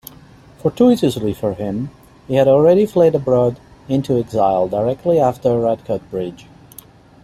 [0.63, 1.91] Fortuitously for him,
[2.27, 6.47] he had already fled abroad into exile directly after Radcot Bridge.